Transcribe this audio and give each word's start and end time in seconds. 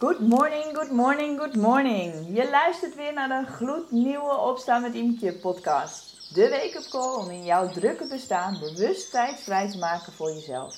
Good 0.00 0.20
morning, 0.20 0.74
good 0.74 0.90
morning, 0.90 1.38
good 1.38 1.56
morning. 1.56 2.36
Je 2.36 2.50
luistert 2.50 2.94
weer 2.94 3.12
naar 3.12 3.28
de 3.28 3.50
gloednieuwe 3.50 4.36
Opstaan 4.36 4.82
met 4.82 4.94
Imke 4.94 5.32
podcast. 5.32 6.34
De 6.34 6.48
wake-up 6.48 6.86
call 6.90 7.16
om 7.16 7.30
in 7.30 7.44
jouw 7.44 7.68
drukke 7.68 8.06
bestaan 8.06 8.58
bewust 8.58 9.10
tijd 9.10 9.40
vrij 9.40 9.70
te 9.70 9.78
maken 9.78 10.12
voor 10.12 10.32
jezelf. 10.32 10.76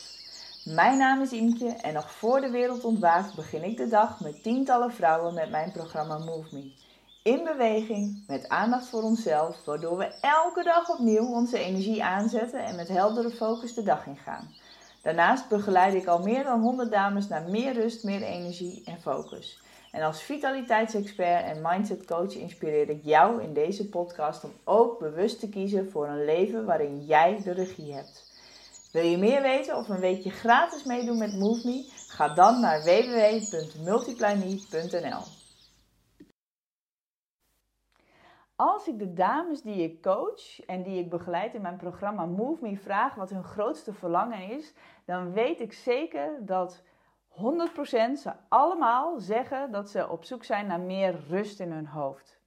Mijn 0.64 0.98
naam 0.98 1.20
is 1.20 1.32
Imke 1.32 1.68
en 1.68 1.95
nog 1.95 2.12
voor 2.12 2.41
de 2.41 2.50
wereld 2.50 2.84
ontwaakt 2.84 3.34
begin 3.34 3.62
ik 3.62 3.77
de 3.77 3.88
dag 3.88 4.20
met 4.20 4.43
tientallen 4.43 4.93
vrouwen 4.93 5.34
met 5.34 5.50
mijn 5.50 5.73
programma 5.73 6.18
Move 6.18 6.55
Me. 6.55 6.73
In 7.23 7.45
beweging, 7.45 8.25
met 8.27 8.48
aandacht 8.48 8.87
voor 8.87 9.02
onszelf, 9.02 9.64
waardoor 9.64 9.96
we 9.96 10.14
elke 10.21 10.62
dag 10.62 10.89
opnieuw 10.89 11.27
onze 11.27 11.59
energie 11.59 12.05
aanzetten 12.05 12.64
en 12.64 12.77
met 12.77 12.89
heldere 12.89 13.30
focus 13.30 13.75
de 13.75 13.82
dag 13.82 14.07
ingaan. 14.07 14.55
Daarnaast 15.03 15.48
begeleid 15.48 15.95
ik 15.95 16.07
al 16.07 16.19
meer 16.19 16.45
dan 16.45 16.61
100 16.61 16.91
dames 16.91 17.29
naar 17.29 17.43
meer 17.43 17.72
rust, 17.72 18.04
meer 18.04 18.22
energie 18.22 18.82
en 18.85 19.00
focus. 19.00 19.61
En 19.93 20.03
als 20.03 20.22
vitaliteitsexpert 20.22 21.45
en 21.45 21.63
mindset 21.63 22.07
coach 22.07 22.35
inspireer 22.35 22.89
ik 22.89 23.00
jou 23.05 23.43
in 23.43 23.55
deze 23.55 23.89
podcast 23.89 24.44
om 24.44 24.53
ook 24.64 24.99
bewust 24.99 25.41
te 25.41 25.49
kiezen 25.49 25.91
voor 25.91 26.08
een 26.08 26.25
leven 26.25 26.64
waarin 26.64 27.05
jij 27.05 27.41
de 27.44 27.53
regie 27.53 27.94
hebt. 27.94 28.29
Wil 28.93 29.05
je 29.05 29.18
meer 29.18 29.43
weten 29.43 29.77
of 29.77 29.89
een 29.89 30.00
weekje 30.00 30.31
gratis 30.31 30.85
meedoen 30.85 31.19
met 31.19 31.39
MoveMe? 31.39 31.85
Ga 32.08 32.28
dan 32.28 32.61
naar 32.61 32.83
www.multiplyme.nl. 32.83 35.39
Als 38.61 38.89
ik 38.89 38.98
de 38.98 39.12
dames 39.12 39.62
die 39.62 39.83
ik 39.83 40.03
coach 40.03 40.64
en 40.67 40.83
die 40.83 40.98
ik 40.98 41.11
begeleid 41.11 41.55
in 41.55 41.61
mijn 41.61 41.77
programma 41.77 42.27
Move 42.27 42.62
Me 42.62 42.77
vraag 42.77 43.14
wat 43.14 43.31
hun 43.31 43.45
grootste 43.45 43.92
verlangen 43.92 44.50
is, 44.50 44.75
dan 45.05 45.33
weet 45.33 45.61
ik 45.61 45.73
zeker 45.73 46.47
dat 46.47 46.83
100% 47.28 47.33
ze 48.12 48.33
allemaal 48.48 49.19
zeggen 49.20 49.70
dat 49.70 49.91
ze 49.91 50.08
op 50.08 50.25
zoek 50.25 50.44
zijn 50.44 50.67
naar 50.67 50.80
meer 50.80 51.20
rust 51.28 51.61
in 51.61 51.72
hun 51.72 51.86
hoofd. 51.86 52.41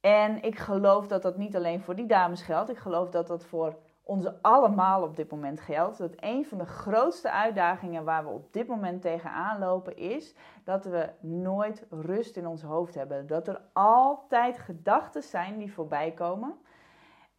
En 0.00 0.42
ik 0.42 0.58
geloof 0.58 1.06
dat 1.06 1.22
dat 1.22 1.36
niet 1.36 1.56
alleen 1.56 1.80
voor 1.80 1.96
die 1.96 2.06
dames 2.06 2.42
geldt, 2.42 2.70
ik 2.70 2.78
geloof 2.78 3.10
dat 3.10 3.26
dat 3.26 3.44
voor 3.44 3.76
ons 4.02 4.42
allemaal 4.42 5.02
op 5.02 5.16
dit 5.16 5.30
moment 5.30 5.60
geldt. 5.60 5.98
Dat 5.98 6.12
een 6.16 6.46
van 6.46 6.58
de 6.58 6.66
grootste 6.66 7.30
uitdagingen 7.30 8.04
waar 8.04 8.24
we 8.24 8.30
op 8.30 8.52
dit 8.52 8.66
moment 8.66 9.02
tegenaan 9.02 9.58
lopen 9.58 9.96
is 9.96 10.34
dat 10.64 10.84
we 10.84 11.10
nooit 11.20 11.86
rust 11.90 12.36
in 12.36 12.46
ons 12.46 12.62
hoofd 12.62 12.94
hebben. 12.94 13.26
Dat 13.26 13.48
er 13.48 13.60
altijd 13.72 14.58
gedachten 14.58 15.22
zijn 15.22 15.58
die 15.58 15.72
voorbij 15.72 16.12
komen. 16.12 16.58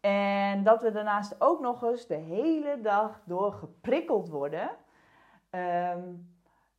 En 0.01 0.63
dat 0.63 0.81
we 0.81 0.91
daarnaast 0.91 1.41
ook 1.41 1.59
nog 1.59 1.83
eens 1.83 2.07
de 2.07 2.15
hele 2.15 2.79
dag 2.81 3.21
door 3.25 3.53
geprikkeld 3.53 4.29
worden. 4.29 4.69
Ehm, 5.49 6.13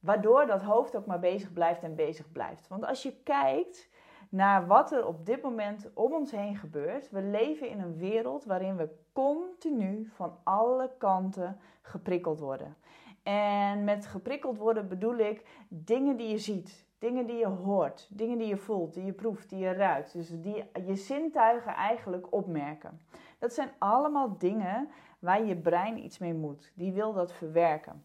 waardoor 0.01 0.47
dat 0.47 0.63
hoofd 0.63 0.97
ook 0.97 1.07
maar 1.07 1.21
bezig 1.21 1.53
blijft 1.53 1.83
en 1.83 1.95
bezig 1.95 2.33
blijft. 2.33 2.69
Want 2.69 2.87
als 2.87 3.03
je 3.03 3.23
kijkt 3.23 3.91
naar 4.33 4.67
wat 4.67 4.93
er 4.93 5.07
op 5.07 5.27
dit 5.27 5.43
moment 5.43 5.91
om 5.95 6.13
ons 6.13 6.31
heen 6.31 6.57
gebeurt. 6.57 7.11
We 7.11 7.23
leven 7.23 7.69
in 7.69 7.81
een 7.81 7.97
wereld 7.97 8.45
waarin 8.45 8.77
we 8.77 8.89
continu 9.13 10.11
van 10.15 10.39
alle 10.43 10.91
kanten 10.99 11.59
geprikkeld 11.83 12.41
worden. 12.41 12.77
En 13.23 13.85
met 13.85 14.07
geprikkeld 14.07 14.59
worden 14.59 14.89
bedoel 14.89 15.17
ik 15.17 15.65
dingen 15.69 16.17
die 16.17 16.29
je 16.29 16.39
ziet, 16.39 16.87
dingen 16.99 17.27
die 17.27 17.37
je 17.37 17.47
hoort, 17.47 18.09
dingen 18.11 18.39
die 18.39 18.47
je 18.47 18.57
voelt, 18.57 18.95
die 18.95 19.05
je 19.05 19.13
proeft, 19.13 19.49
die 19.49 19.59
je 19.59 19.73
ruikt. 19.73 20.13
Dus 20.13 20.29
die 20.29 20.65
je 20.87 20.97
zintuigen 20.97 21.75
eigenlijk 21.75 22.33
opmerken. 22.33 23.01
Dat 23.39 23.53
zijn 23.53 23.71
allemaal 23.79 24.39
dingen 24.39 24.89
waar 25.19 25.45
je 25.45 25.57
brein 25.57 26.05
iets 26.05 26.19
mee 26.19 26.35
moet. 26.35 26.73
Die 26.75 26.93
wil 26.93 27.13
dat 27.13 27.33
verwerken. 27.33 28.05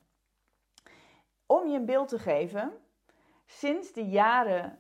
Om 1.46 1.68
je 1.68 1.78
een 1.78 1.86
beeld 1.86 2.08
te 2.08 2.20
geven, 2.20 2.72
sinds 3.46 3.94
de 3.94 4.06
jaren 4.06 4.80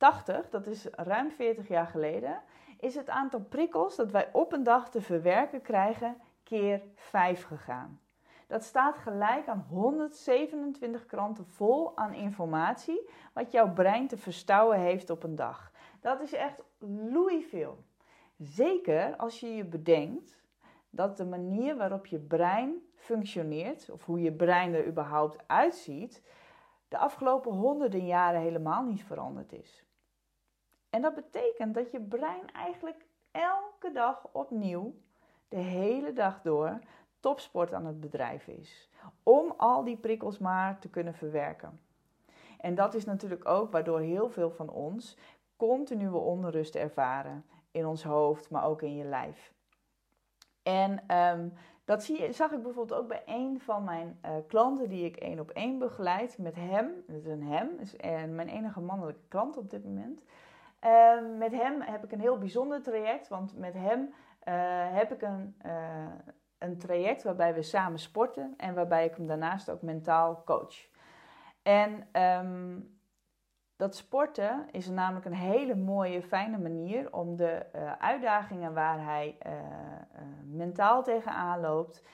80, 0.00 0.50
dat 0.50 0.66
is 0.66 0.86
ruim 0.90 1.30
40 1.30 1.68
jaar 1.68 1.86
geleden, 1.86 2.42
is 2.78 2.94
het 2.94 3.08
aantal 3.08 3.40
prikkels 3.40 3.96
dat 3.96 4.10
wij 4.10 4.28
op 4.32 4.52
een 4.52 4.62
dag 4.62 4.90
te 4.90 5.00
verwerken 5.00 5.62
krijgen 5.62 6.16
keer 6.42 6.82
5 6.94 7.44
gegaan. 7.44 8.00
Dat 8.46 8.64
staat 8.64 8.96
gelijk 8.96 9.48
aan 9.48 9.66
127 9.68 11.06
kranten 11.06 11.46
vol 11.46 11.96
aan 11.96 12.12
informatie 12.12 13.08
wat 13.32 13.52
jouw 13.52 13.72
brein 13.72 14.06
te 14.06 14.16
verstouwen 14.16 14.78
heeft 14.78 15.10
op 15.10 15.22
een 15.22 15.36
dag. 15.36 15.72
Dat 16.00 16.20
is 16.20 16.32
echt 16.32 16.62
loei 17.10 17.44
veel. 17.44 17.84
Zeker 18.36 19.16
als 19.16 19.40
je 19.40 19.54
je 19.54 19.64
bedenkt 19.64 20.42
dat 20.90 21.16
de 21.16 21.26
manier 21.26 21.76
waarop 21.76 22.06
je 22.06 22.18
brein 22.18 22.74
functioneert, 22.94 23.90
of 23.90 24.04
hoe 24.04 24.20
je 24.20 24.32
brein 24.32 24.74
er 24.74 24.86
überhaupt 24.86 25.36
uitziet, 25.46 26.22
de 26.88 26.98
afgelopen 26.98 27.52
honderden 27.52 28.06
jaren 28.06 28.40
helemaal 28.40 28.84
niet 28.84 29.04
veranderd 29.04 29.52
is. 29.52 29.84
En 30.90 31.02
dat 31.02 31.14
betekent 31.14 31.74
dat 31.74 31.90
je 31.90 32.00
brein 32.00 32.52
eigenlijk 32.52 33.06
elke 33.30 33.92
dag 33.92 34.28
opnieuw, 34.32 34.94
de 35.48 35.56
hele 35.56 36.12
dag 36.12 36.42
door, 36.42 36.78
topsport 37.20 37.72
aan 37.72 37.86
het 37.86 38.00
bedrijven 38.00 38.58
is. 38.58 38.90
Om 39.22 39.54
al 39.56 39.84
die 39.84 39.96
prikkels 39.96 40.38
maar 40.38 40.78
te 40.78 40.90
kunnen 40.90 41.14
verwerken. 41.14 41.80
En 42.58 42.74
dat 42.74 42.94
is 42.94 43.04
natuurlijk 43.04 43.48
ook 43.48 43.72
waardoor 43.72 44.00
heel 44.00 44.30
veel 44.30 44.50
van 44.50 44.70
ons 44.70 45.16
continue 45.56 46.18
onrust 46.18 46.74
ervaren. 46.74 47.44
In 47.70 47.86
ons 47.86 48.02
hoofd, 48.02 48.50
maar 48.50 48.64
ook 48.64 48.82
in 48.82 48.96
je 48.96 49.04
lijf. 49.04 49.52
En 50.62 51.06
ehm, 51.06 51.48
dat 51.84 52.02
zie 52.04 52.32
zag 52.32 52.52
ik 52.52 52.62
bijvoorbeeld 52.62 53.00
ook 53.00 53.08
bij 53.08 53.22
een 53.26 53.60
van 53.60 53.84
mijn 53.84 54.18
uh, 54.24 54.30
klanten 54.46 54.88
die 54.88 55.04
ik 55.04 55.16
één 55.16 55.40
op 55.40 55.50
één 55.50 55.78
begeleid. 55.78 56.38
Met 56.38 56.54
hem, 56.54 57.04
dat 57.06 57.16
is 57.16 57.26
een 57.26 57.42
hem, 57.42 57.68
is 57.78 57.94
uh, 57.94 58.24
mijn 58.24 58.48
enige 58.48 58.80
mannelijke 58.80 59.22
klant 59.28 59.56
op 59.56 59.70
dit 59.70 59.84
moment. 59.84 60.22
Ehm, 60.80 61.38
met 61.38 61.52
hem 61.52 61.80
heb 61.80 62.04
ik 62.04 62.12
een 62.12 62.20
heel 62.20 62.38
bijzonder 62.38 62.82
traject, 62.82 63.28
want 63.28 63.56
met 63.56 63.74
hem 63.74 64.00
uh, 64.00 64.94
heb 64.94 65.12
ik 65.12 65.22
een, 65.22 65.56
uh, 65.66 66.14
een 66.58 66.78
traject 66.78 67.22
waarbij 67.22 67.54
we 67.54 67.62
samen 67.62 67.98
sporten 67.98 68.54
en 68.56 68.74
waarbij 68.74 69.04
ik 69.04 69.16
hem 69.16 69.26
daarnaast 69.26 69.70
ook 69.70 69.82
mentaal 69.82 70.42
coach. 70.44 70.88
En 71.62 72.22
um, 72.22 72.98
dat 73.76 73.96
sporten 73.96 74.66
is 74.70 74.88
namelijk 74.88 75.24
een 75.26 75.34
hele 75.34 75.74
mooie, 75.74 76.22
fijne 76.22 76.58
manier 76.58 77.12
om 77.12 77.36
de 77.36 77.66
uh, 77.76 77.92
uitdagingen 77.92 78.74
waar 78.74 79.04
hij 79.04 79.38
mentaal 80.44 81.02
tegenaan 81.02 81.60
loopt, 81.60 82.04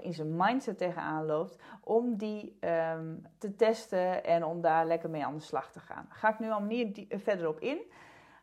in 0.00 0.14
zijn 0.14 0.36
mindset 0.36 0.78
tegenaan 0.78 1.26
loopt, 1.26 1.58
om 1.80 2.16
die 2.16 2.58
um, 2.94 3.26
te 3.38 3.56
testen 3.56 4.24
en 4.24 4.44
om 4.44 4.60
daar 4.60 4.86
lekker 4.86 5.10
mee 5.10 5.24
aan 5.24 5.34
de 5.34 5.40
slag 5.40 5.72
te 5.72 5.80
gaan. 5.80 6.04
Daar 6.08 6.18
ga 6.18 6.28
ik 6.28 6.38
nu 6.38 6.50
al 6.50 6.62
niet 6.62 7.04
verder 7.08 7.48
op 7.48 7.60
in. 7.60 7.80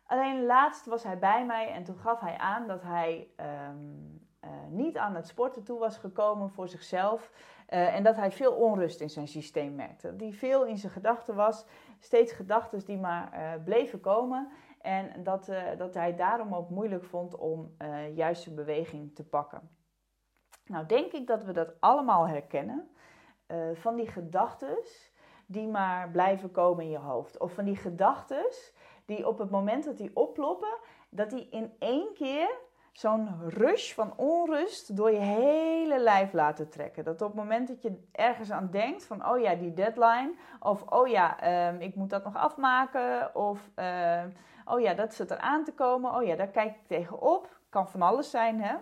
Alleen 0.06 0.46
laatst 0.46 0.85
was 0.85 1.03
hij 1.03 1.19
bij 1.19 1.46
mij 1.46 1.72
en 1.72 1.84
toen 1.84 1.97
gaf 1.97 2.19
hij 2.19 2.38
aan 2.38 2.68
dat 2.68 2.81
hij 2.81 3.28
um, 3.69 4.22
uh, 4.44 4.50
niet 4.69 4.97
aan 4.97 5.16
het 5.16 5.28
sporten 5.28 5.63
toe 5.63 5.80
was 5.80 5.97
gekomen 5.97 6.50
voor 6.50 6.68
zichzelf. 6.68 7.31
En 7.68 8.03
dat 8.03 8.16
hij 8.16 8.31
veel 8.31 8.53
onrust 8.53 9.01
in 9.01 9.09
zijn 9.09 9.28
systeem 9.28 9.75
merkte. 9.75 10.12
Dat 10.12 10.19
hij 10.19 10.34
veel 10.34 10.66
in 10.66 10.78
zijn 10.78 10.91
gedachten 10.91 11.36
was, 11.36 11.66
steeds 12.00 12.31
gedachten 12.31 12.86
die 12.86 12.97
maar 12.97 13.59
bleven 13.63 14.00
komen. 14.00 14.50
En 14.81 15.24
dat, 15.24 15.51
dat 15.78 15.94
hij 15.94 16.16
daarom 16.16 16.56
ook 16.56 16.69
moeilijk 16.69 17.03
vond 17.03 17.36
om 17.36 17.75
juist 18.13 18.44
zijn 18.44 18.56
beweging 18.56 19.16
te 19.16 19.24
pakken. 19.24 19.78
Nou, 20.69 20.85
denk 20.85 21.12
ik 21.12 21.28
dat 21.28 21.44
we 21.44 21.52
dat 21.52 21.74
allemaal 21.80 22.28
herkennen. 22.28 22.90
van 23.74 23.96
die 23.96 24.07
gedachten 24.07 24.78
die 25.46 25.68
maar 25.68 26.09
blijven 26.09 26.52
komen 26.52 26.84
in 26.84 26.90
je 26.90 26.97
hoofd. 26.97 27.38
Of 27.38 27.53
van 27.53 27.66
die 27.66 27.75
gedachten 27.75 28.46
die 29.06 29.28
op 29.28 29.38
het 29.38 29.50
moment 29.50 29.85
dat 29.85 29.97
die 29.97 30.12
oploppen, 30.13 30.78
dat 31.09 31.30
die 31.30 31.50
in 31.50 31.74
één 31.80 32.13
keer 32.13 32.50
zo'n 32.91 33.50
rush 33.50 33.94
van 33.94 34.13
onrust 34.16 34.96
door 34.96 35.12
je 35.12 35.19
hele 35.19 36.00
lijf 36.00 36.34
laten 36.34 36.69
trekken. 36.69 37.03
Dat 37.03 37.22
op 37.22 37.28
het 37.28 37.38
moment 37.38 37.68
dat 37.68 37.81
je 37.81 38.07
ergens 38.12 38.51
aan 38.51 38.69
denkt 38.71 39.06
van, 39.06 39.30
oh 39.30 39.39
ja, 39.39 39.56
die 39.56 39.74
deadline, 39.74 40.33
of 40.60 40.81
oh 40.81 41.07
ja, 41.07 41.68
um, 41.68 41.81
ik 41.81 41.95
moet 41.95 42.10
dat 42.10 42.24
nog 42.24 42.36
afmaken, 42.36 43.36
of 43.36 43.69
uh, 43.75 44.24
oh 44.66 44.80
ja, 44.80 44.94
dat 44.94 45.13
zit 45.13 45.31
er 45.31 45.38
aan 45.38 45.63
te 45.63 45.74
komen, 45.74 46.16
oh 46.16 46.24
ja, 46.24 46.36
daar 46.36 46.48
kijk 46.48 46.75
ik 46.75 46.88
tegenop, 46.88 47.60
kan 47.69 47.89
van 47.89 48.01
alles 48.01 48.30
zijn, 48.30 48.62
hè. 48.62 48.75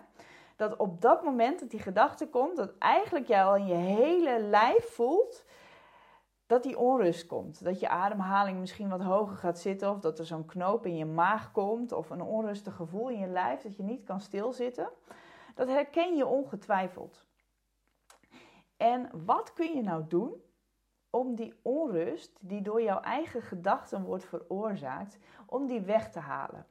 Dat 0.58 0.78
op 0.78 1.02
dat 1.02 1.24
moment 1.24 1.60
dat 1.60 1.70
die 1.70 1.80
gedachte 1.80 2.28
komt, 2.30 2.56
dat 2.58 2.78
eigenlijk 2.78 3.28
jij 3.28 3.44
al 3.44 3.56
in 3.56 3.68
je 3.68 3.74
hele 3.74 4.40
lijf 4.40 4.94
voelt 4.94 5.46
dat 6.48 6.64
die 6.64 6.78
onrust 6.78 7.26
komt. 7.26 7.64
Dat 7.64 7.80
je 7.80 7.90
ademhaling 7.90 8.60
misschien 8.60 8.90
wat 8.90 9.02
hoger 9.02 9.38
gaat 9.38 9.60
zitten 9.60 9.90
of 9.90 10.00
dat 10.00 10.20
er 10.20 10.26
zo'n 10.26 10.46
knoop 10.46 10.86
in 10.86 10.96
je 10.96 11.06
maag 11.06 11.52
komt 11.52 11.92
of 11.92 12.10
een 12.10 12.22
onrustig 12.22 12.76
gevoel 12.76 13.10
in 13.10 13.20
je 13.20 13.28
lijf 13.28 13.62
dat 13.62 13.76
je 13.76 13.84
niet 13.84 14.04
kan 14.04 14.22
stilzitten. 14.22 14.90
Dat 15.56 15.68
herken 15.68 16.16
je 16.16 16.26
ongetwijfeld. 16.26 17.26
En 18.78 19.10
wat 19.26 19.54
kun 19.54 19.76
je 19.76 19.82
nou 19.82 20.08
doen 20.08 20.42
om 21.10 21.36
die 21.36 21.60
onrust 21.62 22.38
die 22.42 22.62
door 22.62 22.82
jouw 22.82 23.00
eigen 23.00 23.42
gedachten 23.42 24.04
wordt 24.04 24.26
veroorzaakt, 24.26 25.18
om 25.46 25.68
die 25.68 25.82
weg 25.82 26.12
te 26.12 26.20
halen? 26.20 26.66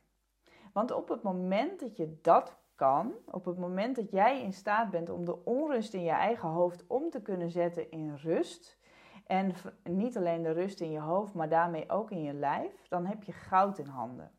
Want 0.72 0.90
op 0.90 1.08
het 1.08 1.22
moment 1.22 1.80
dat 1.80 1.96
je 1.96 2.18
dat 2.22 2.56
kan, 2.76 3.12
op 3.31 3.44
het 3.44 3.58
moment 3.58 3.96
dat 3.96 4.11
jij 4.11 4.43
in 4.43 4.52
staat 4.52 4.90
bent 4.90 5.11
om 5.11 5.25
de 5.25 5.44
onrust 5.44 5.94
in 5.94 6.02
je 6.02 6.11
eigen 6.11 6.49
hoofd 6.49 6.84
om 6.87 7.11
te 7.11 7.23
kunnen 7.23 7.50
zetten 7.50 7.90
in 7.90 8.14
rust, 8.14 8.78
En 9.26 9.52
niet 9.82 10.17
alleen 10.17 10.43
de 10.43 10.52
rust 10.52 10.81
in 10.81 10.90
je 10.90 11.00
hoofd, 11.00 11.34
maar 11.34 11.49
daarmee 11.49 11.90
ook 11.90 12.11
in 12.11 12.23
je 12.23 12.32
lijf. 12.32 12.88
Dan 12.88 13.06
heb 13.06 13.23
je 13.23 13.32
goud 13.32 13.78
in 13.78 13.87
handen. 13.87 14.31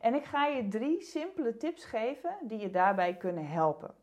En 0.00 0.14
ik 0.14 0.24
ga 0.24 0.46
je 0.46 0.68
drie 0.68 1.02
simpele 1.02 1.56
tips 1.56 1.84
geven 1.84 2.36
die 2.42 2.58
je 2.58 2.70
daarbij 2.70 3.16
kunnen 3.16 3.46
helpen. 3.46 3.94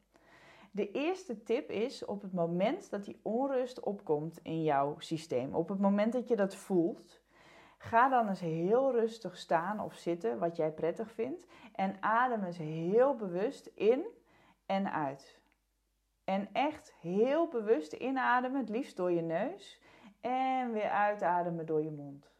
De 0.72 0.92
eerste 0.92 1.44
tip 1.44 1.70
is 1.70 2.06
op 2.06 2.22
het 2.22 2.34
moment 2.34 2.90
dat 2.90 3.06
die 3.06 3.20
onrust 3.24 3.80
opkomt 3.80 4.40
in 4.44 4.64
jouw 4.64 4.96
systeem, 4.98 5.56
op 5.56 5.70
het 5.70 5.80
moment 5.80 6.14
dat 6.14 6.28
je 6.28 6.36
dat 6.36 6.56
voelt, 6.56 7.22
ga 7.77 8.09
dan 8.09 8.27
eens 8.27 8.39
heel 8.39 8.91
rustig 8.91 9.38
staan 9.38 9.79
of 9.79 9.94
zitten, 9.94 10.39
wat 10.39 10.56
jij 10.56 10.71
prettig 10.71 11.12
vindt, 11.12 11.45
en 11.75 11.97
adem 12.00 12.44
eens 12.44 12.57
heel 12.57 13.15
bewust 13.15 13.65
in 13.65 14.06
en 14.65 14.91
uit. 14.91 15.39
En 16.24 16.50
echt 16.53 16.95
heel 17.00 17.47
bewust 17.47 17.94
inademen, 17.94 18.59
het 18.59 18.69
liefst 18.69 18.97
door 18.97 19.12
je 19.12 19.21
neus, 19.21 19.81
en 20.21 20.71
weer 20.71 20.89
uitademen 20.89 21.65
door 21.65 21.83
je 21.83 21.91
mond. 21.91 22.35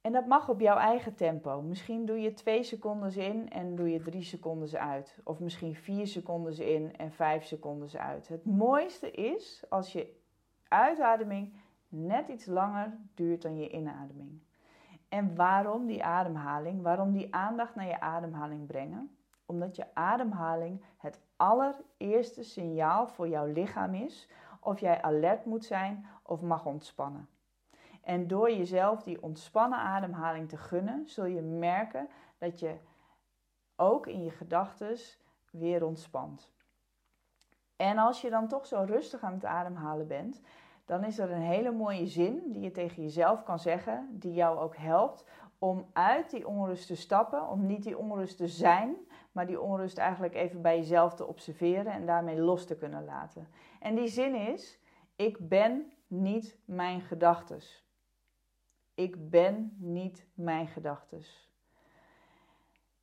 En 0.00 0.12
dat 0.12 0.26
mag 0.26 0.48
op 0.48 0.60
jouw 0.60 0.76
eigen 0.76 1.14
tempo. 1.14 1.62
Misschien 1.62 2.06
doe 2.06 2.20
je 2.20 2.32
twee 2.32 2.62
seconden 2.62 3.16
in 3.16 3.50
en 3.50 3.76
doe 3.76 3.90
je 3.90 4.00
drie 4.00 4.22
seconden 4.22 4.80
uit. 4.80 5.18
Of 5.24 5.40
misschien 5.40 5.74
vier 5.74 6.06
seconden 6.06 6.66
in 6.66 6.96
en 6.96 7.12
vijf 7.12 7.44
seconden 7.44 8.00
uit. 8.00 8.28
Het 8.28 8.44
mooiste 8.44 9.10
is 9.10 9.64
als 9.68 9.92
je 9.92 10.16
uitademing 10.68 11.54
net 11.94 12.28
iets 12.28 12.46
langer 12.46 12.98
duurt 13.14 13.42
dan 13.42 13.56
je 13.56 13.70
inademing. 13.70 14.42
En 15.08 15.34
waarom 15.34 15.86
die 15.86 16.04
ademhaling? 16.04 16.82
Waarom 16.82 17.12
die 17.12 17.34
aandacht 17.34 17.74
naar 17.74 17.86
je 17.86 18.00
ademhaling 18.00 18.66
brengen? 18.66 19.16
Omdat 19.46 19.76
je 19.76 19.94
ademhaling 19.94 20.84
het 20.96 21.20
allereerste 21.36 22.42
signaal 22.42 23.06
voor 23.06 23.28
jouw 23.28 23.46
lichaam 23.46 23.94
is 23.94 24.28
of 24.60 24.80
jij 24.80 25.02
alert 25.02 25.44
moet 25.44 25.64
zijn 25.64 26.06
of 26.22 26.42
mag 26.42 26.66
ontspannen. 26.66 27.28
En 28.02 28.26
door 28.26 28.50
jezelf 28.50 29.02
die 29.02 29.22
ontspannen 29.22 29.78
ademhaling 29.78 30.48
te 30.48 30.56
gunnen, 30.56 31.08
zul 31.08 31.24
je 31.24 31.40
merken 31.40 32.08
dat 32.38 32.60
je 32.60 32.76
ook 33.76 34.06
in 34.06 34.24
je 34.24 34.30
gedachten 34.30 34.96
weer 35.50 35.84
ontspant. 35.84 36.52
En 37.76 37.98
als 37.98 38.20
je 38.20 38.30
dan 38.30 38.48
toch 38.48 38.66
zo 38.66 38.84
rustig 38.86 39.22
aan 39.22 39.32
het 39.32 39.44
ademhalen 39.44 40.06
bent, 40.06 40.40
dan 40.84 41.04
is 41.04 41.18
er 41.18 41.30
een 41.30 41.40
hele 41.40 41.72
mooie 41.72 42.06
zin 42.06 42.42
die 42.52 42.62
je 42.62 42.70
tegen 42.70 43.02
jezelf 43.02 43.42
kan 43.42 43.58
zeggen, 43.58 44.08
die 44.12 44.32
jou 44.32 44.58
ook 44.58 44.76
helpt 44.76 45.24
om 45.58 45.86
uit 45.92 46.30
die 46.30 46.48
onrust 46.48 46.86
te 46.86 46.96
stappen, 46.96 47.48
om 47.48 47.66
niet 47.66 47.82
die 47.82 47.98
onrust 47.98 48.36
te 48.36 48.48
zijn, 48.48 48.96
maar 49.32 49.46
die 49.46 49.60
onrust 49.60 49.98
eigenlijk 49.98 50.34
even 50.34 50.62
bij 50.62 50.76
jezelf 50.76 51.14
te 51.14 51.26
observeren 51.26 51.92
en 51.92 52.06
daarmee 52.06 52.40
los 52.40 52.66
te 52.66 52.76
kunnen 52.76 53.04
laten. 53.04 53.48
En 53.80 53.94
die 53.94 54.08
zin 54.08 54.34
is: 54.34 54.80
ik 55.16 55.48
ben 55.48 55.92
niet 56.06 56.58
mijn 56.64 57.00
gedachtes. 57.00 57.84
Ik 58.94 59.30
ben 59.30 59.76
niet 59.78 60.26
mijn 60.34 60.66
gedachten. 60.66 61.22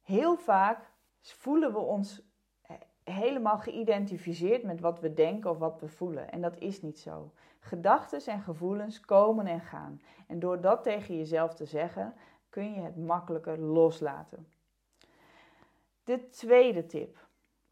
Heel 0.02 0.38
vaak 0.38 0.92
voelen 1.22 1.74
we 1.74 1.80
ons 1.80 2.31
helemaal 3.04 3.58
geïdentificeerd 3.58 4.64
met 4.64 4.80
wat 4.80 5.00
we 5.00 5.14
denken 5.14 5.50
of 5.50 5.58
wat 5.58 5.80
we 5.80 5.88
voelen. 5.88 6.32
En 6.32 6.42
dat 6.42 6.58
is 6.58 6.82
niet 6.82 7.00
zo. 7.00 7.32
Gedachten 7.60 8.34
en 8.34 8.42
gevoelens 8.42 9.00
komen 9.00 9.48
en 9.48 9.62
gaan. 9.62 10.02
En 10.28 10.40
door 10.40 10.62
dat 10.62 10.84
tegen 10.84 11.18
jezelf 11.18 11.54
te 11.54 11.66
zeggen, 11.66 12.14
kun 12.50 12.74
je 12.74 12.82
het 12.82 12.98
makkelijker 12.98 13.60
loslaten. 13.60 14.48
De 16.04 16.30
tweede 16.30 16.86
tip. 16.86 17.28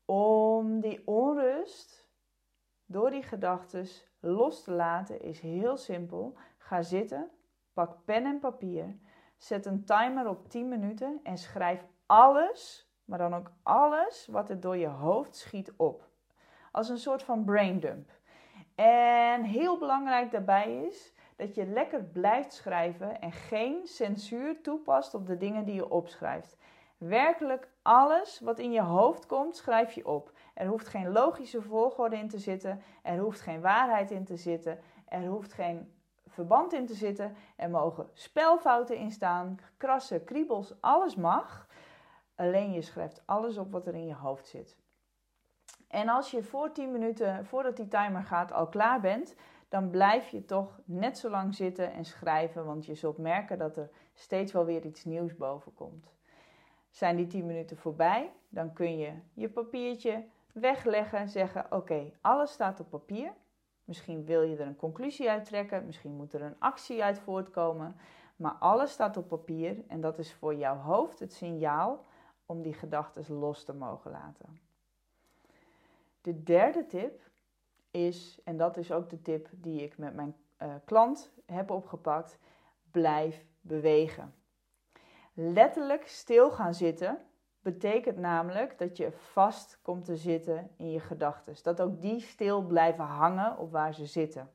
Om 0.06 0.80
die 0.80 1.08
onrust 1.08 2.08
door 2.86 3.10
die 3.10 3.24
gedachten 3.24 3.88
los 4.20 4.64
te 4.64 4.72
laten 4.72 5.22
is 5.22 5.40
heel 5.40 5.78
simpel. 5.78 6.38
Ga 6.58 6.82
zitten 6.82 7.30
Pak 7.74 7.98
pen 8.06 8.26
en 8.26 8.40
papier. 8.40 8.98
Zet 9.38 9.66
een 9.66 9.86
timer 9.86 10.28
op 10.28 10.50
10 10.50 10.68
minuten 10.68 11.20
en 11.24 11.38
schrijf 11.38 11.86
alles, 12.06 12.89
maar 13.10 13.18
dan 13.18 13.36
ook 13.36 13.52
alles 13.64 14.28
wat 14.32 14.50
er 14.50 14.60
door 14.60 14.78
je 14.78 14.88
hoofd 14.88 15.36
schiet 15.36 15.74
op. 15.76 16.08
Als 16.72 16.90
een 16.90 16.98
soort 16.98 17.24
van 17.24 17.44
braindump. 17.44 18.12
En 18.76 19.44
heel 19.44 19.78
belangrijk 19.78 20.32
daarbij 20.32 20.86
is 20.86 21.14
dat 21.36 21.56
je 21.56 21.66
lekker 21.66 22.04
blijft 22.04 22.54
schrijven 22.54 23.22
en 23.22 23.32
geen 23.32 23.88
censuur 23.88 24.62
toepast 24.62 25.14
op 25.14 25.28
de 25.28 25.38
dingen 25.38 25.66
die 25.66 25.76
je 25.76 25.90
opschrijft. 25.90 26.58
Werkelijk 26.98 27.70
alles 27.82 28.40
wat 28.40 28.60
in 28.60 28.72
je 28.72 28.82
hoofd 28.82 29.26
komt, 29.26 29.56
schrijf 29.56 29.92
je 29.92 30.08
op. 30.08 30.32
Er 30.54 30.68
hoeft 30.68 30.88
geen 30.88 31.12
logische 31.12 31.62
volgorde 31.62 32.18
in 32.18 32.30
te 32.30 32.40
zitten, 32.40 32.82
er 33.04 33.18
hoeft 33.18 33.42
geen 33.42 33.62
waarheid 33.62 34.12
in 34.12 34.26
te 34.26 34.38
zitten, 34.38 34.80
er 35.06 35.26
hoeft 35.26 35.54
geen 35.54 35.94
verband 36.28 36.74
in 36.74 36.86
te 36.86 36.94
zitten. 36.94 37.36
Er 37.56 37.70
mogen 37.70 38.10
spelfouten 38.14 38.98
in 38.98 39.12
staan, 39.12 39.60
krassen, 39.78 40.24
kriebels, 40.24 40.74
alles 40.82 41.16
mag. 41.16 41.68
Alleen 42.40 42.72
je 42.72 42.82
schrijft 42.82 43.22
alles 43.26 43.58
op 43.58 43.72
wat 43.72 43.88
er 43.88 43.94
in 43.94 44.06
je 44.06 44.16
hoofd 44.16 44.48
zit. 44.48 44.78
En 45.88 46.10
als 46.10 46.32
je 46.32 46.44
voor 46.44 46.72
10 46.72 46.92
minuten, 46.92 47.46
voordat 47.46 47.78
die 47.78 47.88
timer 47.88 48.24
gaat, 48.24 48.52
al 48.52 48.68
klaar 48.68 49.02
bent, 49.02 49.36
dan 49.70 49.90
blijf 49.90 50.28
je 50.30 50.46
toch 50.46 50.80
net 50.86 51.18
zo 51.18 51.30
lang 51.30 51.56
zitten 51.56 51.94
en 51.94 52.06
schrijven, 52.06 52.66
want 52.66 52.86
je 52.86 52.96
zult 52.96 53.18
merken 53.18 53.58
dat 53.58 53.78
er 53.78 53.90
steeds 54.14 54.52
wel 54.52 54.66
weer 54.66 54.86
iets 54.86 55.06
nieuws 55.06 55.36
boven 55.36 55.74
komt. 55.74 56.14
Zijn 56.90 57.16
die 57.16 57.28
10 57.28 57.46
minuten 57.46 57.78
voorbij, 57.78 58.32
dan 58.50 58.74
kun 58.74 58.98
je 58.98 59.14
je 59.34 59.50
papiertje 59.50 60.26
wegleggen, 60.54 61.30
zeggen: 61.30 61.66
Oké, 61.70 62.12
alles 62.22 62.52
staat 62.52 62.80
op 62.80 62.90
papier. 62.90 63.34
Misschien 63.84 64.26
wil 64.26 64.42
je 64.42 64.58
er 64.58 64.68
een 64.68 64.76
conclusie 64.76 65.30
uit 65.30 65.46
trekken, 65.46 65.86
misschien 65.86 66.16
moet 66.16 66.34
er 66.34 66.42
een 66.42 66.60
actie 66.60 67.04
uit 67.04 67.20
voortkomen. 67.20 67.96
Maar 68.36 68.56
alles 68.60 68.92
staat 68.92 69.18
op 69.18 69.28
papier 69.28 69.84
en 69.88 70.02
dat 70.02 70.18
is 70.18 70.34
voor 70.34 70.56
jouw 70.56 70.78
hoofd 70.78 71.20
het 71.20 71.34
signaal 71.34 72.08
om 72.50 72.62
die 72.62 72.74
gedachten 72.74 73.34
los 73.34 73.64
te 73.64 73.74
mogen 73.74 74.12
laten. 74.12 74.60
De 76.22 76.44
derde 76.44 76.86
tip 76.86 77.22
is, 77.92 78.40
en 78.44 78.58
dat 78.58 78.78
is 78.78 78.92
ook 78.92 79.10
de 79.10 79.22
tip 79.22 79.50
die 79.52 79.84
ik 79.84 79.98
met 79.98 80.14
mijn 80.16 80.36
uh, 80.62 80.74
klant 80.86 81.32
heb 81.46 81.70
opgepakt, 81.72 82.38
blijf 82.92 83.46
bewegen. 83.62 84.34
Letterlijk 85.34 86.08
stil 86.08 86.52
gaan 86.52 86.74
zitten 86.74 87.18
betekent 87.62 88.18
namelijk 88.18 88.78
dat 88.78 88.98
je 88.98 89.12
vast 89.12 89.80
komt 89.82 90.06
te 90.06 90.18
zitten 90.18 90.70
in 90.78 90.92
je 90.92 91.00
gedachten. 91.00 91.56
Dat 91.64 91.82
ook 91.82 92.02
die 92.02 92.20
stil 92.20 92.62
blijven 92.62 93.04
hangen 93.04 93.58
op 93.58 93.72
waar 93.72 93.94
ze 93.94 94.06
zitten. 94.06 94.52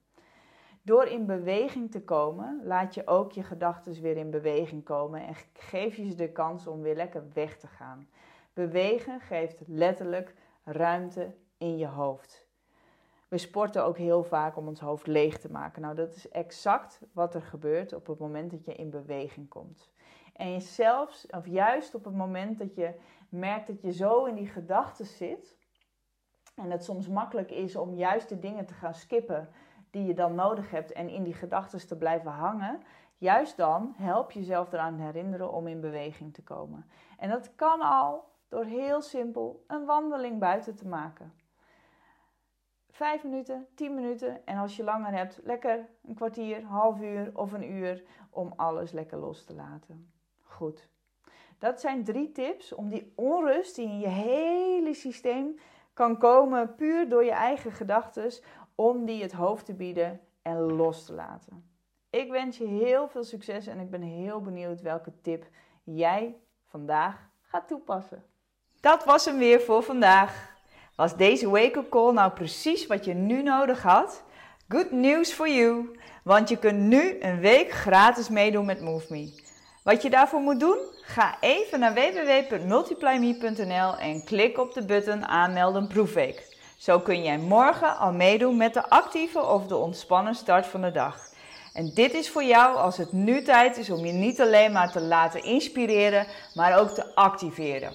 Door 0.87 1.07
in 1.07 1.27
beweging 1.27 1.91
te 1.91 2.03
komen, 2.03 2.61
laat 2.65 2.95
je 2.95 3.07
ook 3.07 3.33
je 3.33 3.43
gedachten 3.43 4.03
weer 4.03 4.17
in 4.17 4.31
beweging 4.31 4.85
komen 4.85 5.27
en 5.27 5.35
geef 5.53 5.97
je 5.97 6.11
ze 6.11 6.15
de 6.15 6.33
kans 6.33 6.67
om 6.67 6.83
weer 6.83 6.95
lekker 6.95 7.25
weg 7.33 7.57
te 7.57 7.67
gaan. 7.67 8.09
Bewegen 8.53 9.21
geeft 9.21 9.63
letterlijk 9.67 10.35
ruimte 10.65 11.35
in 11.59 11.79
je 11.79 11.87
hoofd. 11.87 12.47
We 13.29 13.39
sporten 13.39 13.85
ook 13.85 13.97
heel 13.97 14.25
vaak 14.25 14.57
om 14.57 14.69
ons 14.69 14.81
hoofd 14.81 15.07
leeg 15.07 15.39
te 15.39 15.51
maken. 15.51 15.83
Nou, 15.83 15.95
dat 15.95 16.15
is 16.15 16.29
exact 16.29 17.01
wat 17.13 17.35
er 17.35 17.43
gebeurt 17.43 17.93
op 17.93 18.07
het 18.07 18.19
moment 18.19 18.51
dat 18.51 18.65
je 18.65 18.75
in 18.75 18.91
beweging 18.91 19.49
komt. 19.49 19.93
En 20.33 20.61
zelfs, 20.61 21.27
of 21.27 21.47
juist 21.47 21.95
op 21.95 22.05
het 22.05 22.15
moment 22.15 22.59
dat 22.59 22.75
je 22.75 22.95
merkt 23.29 23.67
dat 23.67 23.81
je 23.81 23.93
zo 23.93 24.25
in 24.25 24.35
die 24.35 24.49
gedachten 24.49 25.07
zit, 25.07 25.57
en 26.55 26.71
het 26.71 26.85
soms 26.85 27.09
makkelijk 27.09 27.51
is 27.51 27.77
om 27.77 27.95
juist 27.95 28.29
de 28.29 28.39
dingen 28.39 28.67
te 28.67 28.75
gaan 28.75 28.95
skippen 28.95 29.49
die 29.95 30.07
je 30.07 30.15
dan 30.15 30.35
nodig 30.35 30.71
hebt 30.71 30.93
en 30.93 31.09
in 31.09 31.23
die 31.23 31.35
gedachten 31.35 31.87
te 31.87 31.97
blijven 31.97 32.31
hangen, 32.31 32.83
juist 33.19 33.57
dan 33.57 33.95
help 33.97 34.31
jezelf 34.31 34.73
eraan 34.73 34.99
herinneren 34.99 35.53
om 35.53 35.67
in 35.67 35.81
beweging 35.81 36.35
te 36.35 36.43
komen. 36.43 36.87
En 37.19 37.29
dat 37.29 37.55
kan 37.55 37.81
al 37.81 38.25
door 38.49 38.65
heel 38.65 39.03
simpel 39.03 39.65
een 39.67 39.85
wandeling 39.85 40.39
buiten 40.39 40.77
te 40.77 40.87
maken. 40.87 41.33
Vijf 42.91 43.25
minuten, 43.25 43.67
tien 43.75 43.95
minuten 43.95 44.47
en 44.47 44.59
als 44.59 44.77
je 44.77 44.85
langer 44.85 45.13
hebt, 45.13 45.41
lekker 45.43 45.89
een 46.07 46.15
kwartier, 46.15 46.65
half 46.65 47.01
uur 47.01 47.31
of 47.35 47.53
een 47.53 47.73
uur 47.73 48.05
om 48.31 48.53
alles 48.57 48.93
lekker 48.93 49.19
los 49.19 49.45
te 49.45 49.55
laten 49.55 50.13
goed. 50.55 50.89
Dat 51.59 51.81
zijn 51.81 52.05
drie 52.05 52.33
tips 52.33 52.75
om 52.75 52.89
die 52.89 53.13
onrust 53.17 53.77
die 53.77 53.87
in 53.87 53.99
je 53.99 54.09
hele 54.09 54.95
systeem 54.95 55.59
kan 55.93 56.19
komen, 56.19 56.75
puur 56.75 57.09
door 57.09 57.25
je 57.25 57.31
eigen 57.31 57.73
gedachten, 57.73 58.33
om 58.75 59.05
die 59.05 59.23
het 59.23 59.33
hoofd 59.33 59.67
te 59.67 59.75
bieden 59.75 60.21
en 60.43 60.61
los 60.61 61.05
te 61.05 61.13
laten. 61.13 61.69
Ik 62.11 62.31
wens 62.31 62.57
je 62.57 62.67
heel 62.67 63.09
veel 63.09 63.25
succes 63.25 63.67
en 63.67 63.81
ik 63.81 63.91
ben 63.91 64.03
heel 64.03 64.41
benieuwd 64.41 64.81
welke 64.81 65.13
tip 65.23 65.47
jij 65.85 66.37
vandaag 66.67 67.29
gaat 67.43 67.69
toepassen. 67.69 68.25
Dat 68.81 69.05
was 69.05 69.25
hem 69.25 69.39
weer 69.39 69.61
voor 69.61 69.83
vandaag. 69.83 70.53
Was 70.97 71.17
deze 71.17 71.51
wake-up 71.51 71.91
call 71.91 72.13
nou 72.13 72.33
precies 72.33 72.87
wat 72.87 73.05
je 73.05 73.15
nu 73.15 73.43
nodig 73.43 73.83
had? 73.83 74.23
Good 74.69 74.91
news 74.91 75.33
for 75.33 75.49
you, 75.49 75.99
want 76.25 76.49
je 76.49 76.59
kunt 76.59 76.79
nu 76.79 77.21
een 77.21 77.41
week 77.41 77.71
gratis 77.71 78.29
meedoen 78.29 78.65
met 78.65 78.81
MoveMe. 78.81 79.43
Wat 79.83 80.03
je 80.03 80.11
daarvoor 80.11 80.41
moet 80.41 80.61
doen? 80.61 80.79
Ga 81.03 81.41
even 81.41 81.81
naar 81.81 81.95
www.multiplyme.nl 81.95 83.97
en 83.97 84.25
klik 84.25 84.59
op 84.59 84.75
de 84.75 84.85
button 84.85 85.27
aanmelden 85.27 85.89
proefweek. 85.89 86.54
Zo 86.85 87.01
kun 87.01 87.23
jij 87.23 87.39
morgen 87.39 87.97
al 87.97 88.13
meedoen 88.13 88.57
met 88.57 88.75
de 88.75 88.89
actieve 88.89 89.43
of 89.43 89.67
de 89.67 89.77
ontspannen 89.77 90.35
start 90.35 90.67
van 90.67 90.83
de 90.83 90.91
dag. 90.91 91.19
En 91.73 91.91
dit 91.95 92.15
is 92.15 92.31
voor 92.31 92.45
jou 92.45 92.77
als 92.77 92.97
het 92.97 93.13
nu 93.13 93.43
tijd 93.43 93.77
is 93.77 93.91
om 93.91 94.07
je 94.07 94.13
niet 94.13 94.41
alleen 94.41 94.73
maar 94.73 94.93
te 94.93 95.01
laten 95.01 95.45
inspireren, 95.45 96.27
maar 96.55 96.79
ook 96.79 96.89
te 96.89 97.15
activeren. 97.15 97.93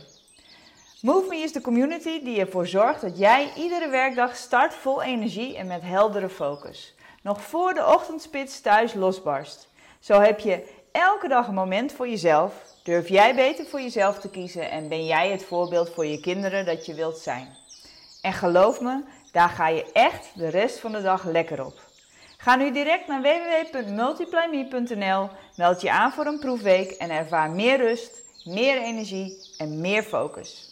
MoveMe 1.02 1.36
is 1.36 1.52
de 1.52 1.62
community 1.62 2.24
die 2.24 2.40
ervoor 2.40 2.68
zorgt 2.68 3.02
dat 3.02 3.18
jij 3.18 3.52
iedere 3.56 3.90
werkdag 3.90 4.36
start 4.36 4.74
vol 4.74 5.02
energie 5.02 5.58
en 5.58 5.68
met 5.68 5.82
heldere 5.82 6.30
focus. 6.30 6.96
Nog 7.24 7.42
voor 7.42 7.74
de 7.74 7.86
ochtendspits 7.86 8.62
thuis 8.62 8.94
losbarst. 8.94 9.68
Zo 10.00 10.20
heb 10.20 10.40
je 10.40 10.70
elke 10.92 11.28
dag 11.28 11.48
een 11.48 11.54
moment 11.54 11.92
voor 11.92 12.08
jezelf. 12.08 12.54
Durf 12.84 13.10
jij 13.10 13.36
beter 13.36 13.66
voor 13.66 13.82
jezelf 13.82 14.20
te 14.20 14.30
kiezen 14.30 14.70
en 14.72 14.88
ben 14.88 15.06
jij 15.06 15.32
het 15.32 15.44
voorbeeld 15.44 15.90
voor 15.90 16.06
je 16.06 16.20
kinderen 16.20 16.66
dat 16.66 16.86
je 16.86 16.94
wilt 16.94 17.18
zijn. 17.18 17.68
En 18.22 18.34
geloof 18.34 18.82
me, 18.82 19.04
daar 19.32 19.50
ga 19.50 19.68
je 19.68 19.86
echt 19.94 20.32
de 20.36 20.48
rest 20.48 20.80
van 20.80 20.92
de 20.92 21.02
dag 21.02 21.24
lekker 21.24 21.66
op. 21.66 21.80
Ga 22.38 22.56
nu 22.56 22.72
direct 22.72 23.08
naar 23.08 23.22
www.multiplyme.nl, 23.22 25.30
meld 25.56 25.82
je 25.82 25.92
aan 25.92 26.12
voor 26.12 26.26
een 26.26 26.40
proefweek 26.40 26.92
en 26.92 27.10
ervaar 27.10 27.50
meer 27.50 27.78
rust, 27.78 28.24
meer 28.44 28.82
energie 28.82 29.38
en 29.58 29.82
meer 29.82 30.04
focus. 30.04 30.68